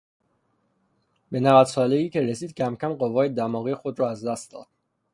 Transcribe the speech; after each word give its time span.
به 1.31 1.39
نود 1.39 1.65
سالگی 1.67 2.09
که 2.09 2.21
رسید 2.21 2.53
کمکم 2.53 2.93
قوای 2.93 3.29
دماغی 3.29 3.75
خود 3.75 3.99
را 3.99 4.09
از 4.09 4.25
دست 4.25 4.51
داد. 4.51 4.67